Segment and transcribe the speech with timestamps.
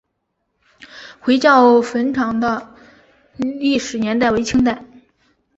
[1.19, 2.73] 回教坟场的
[3.37, 4.83] 历史年代为清代。